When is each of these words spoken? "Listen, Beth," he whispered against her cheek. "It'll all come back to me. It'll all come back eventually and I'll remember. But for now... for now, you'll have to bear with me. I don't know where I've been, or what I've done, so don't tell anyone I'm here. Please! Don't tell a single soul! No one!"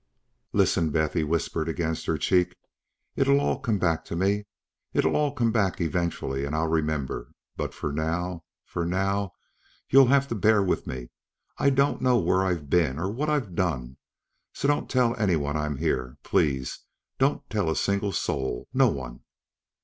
"Listen, 0.51 0.89
Beth," 0.89 1.13
he 1.13 1.23
whispered 1.23 1.69
against 1.69 2.07
her 2.07 2.17
cheek. 2.17 2.57
"It'll 3.15 3.39
all 3.39 3.59
come 3.59 3.77
back 3.77 4.03
to 4.05 4.15
me. 4.15 4.45
It'll 4.93 5.15
all 5.15 5.31
come 5.31 5.51
back 5.51 5.79
eventually 5.79 6.43
and 6.43 6.55
I'll 6.55 6.65
remember. 6.67 7.29
But 7.55 7.71
for 7.75 7.91
now... 7.93 8.43
for 8.65 8.83
now, 8.83 9.33
you'll 9.91 10.07
have 10.07 10.27
to 10.29 10.33
bear 10.33 10.63
with 10.63 10.87
me. 10.87 11.11
I 11.59 11.69
don't 11.69 12.01
know 12.01 12.17
where 12.17 12.43
I've 12.43 12.67
been, 12.67 12.97
or 12.97 13.11
what 13.11 13.29
I've 13.29 13.53
done, 13.53 13.97
so 14.53 14.67
don't 14.67 14.89
tell 14.89 15.15
anyone 15.17 15.55
I'm 15.55 15.77
here. 15.77 16.17
Please! 16.23 16.79
Don't 17.19 17.47
tell 17.51 17.69
a 17.69 17.75
single 17.75 18.11
soul! 18.11 18.67
No 18.73 18.87
one!" 18.87 19.19